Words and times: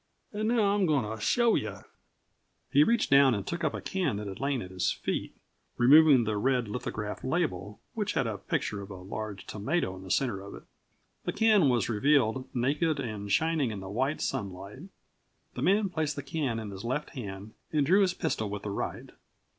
An' 0.33 0.47
now 0.47 0.73
I'm 0.73 0.87
goin' 0.87 1.07
to 1.07 1.21
show 1.23 1.53
you!" 1.53 1.81
He 2.71 2.83
reached 2.83 3.11
down 3.11 3.35
and 3.35 3.45
took 3.45 3.63
up 3.63 3.75
a 3.75 3.81
can 3.81 4.17
that 4.17 4.25
had 4.25 4.39
lain 4.39 4.63
at 4.63 4.71
his 4.71 4.91
feet, 4.91 5.35
removing 5.77 6.23
the 6.23 6.37
red 6.37 6.67
lithographed 6.67 7.23
label, 7.23 7.79
which 7.93 8.13
had 8.13 8.25
a 8.25 8.39
picture 8.39 8.81
of 8.81 8.89
a 8.89 8.95
large 8.95 9.45
tomato 9.45 9.95
in 9.95 10.01
the 10.01 10.09
center 10.09 10.41
of 10.41 10.55
it. 10.55 10.63
The 11.25 11.33
can 11.33 11.69
was 11.69 11.87
revealed, 11.87 12.49
naked 12.51 12.99
and 12.99 13.31
shining 13.31 13.69
in 13.69 13.79
the 13.79 13.89
white 13.89 14.21
sunlight. 14.21 14.89
The 15.53 15.61
man 15.61 15.87
placed 15.87 16.15
the 16.15 16.23
can 16.23 16.57
in 16.57 16.71
his 16.71 16.83
left 16.83 17.11
hand 17.11 17.53
and 17.71 17.85
drew 17.85 18.01
his 18.01 18.15
pistol 18.15 18.49
with 18.49 18.63
the 18.63 18.71
right. 18.71 19.11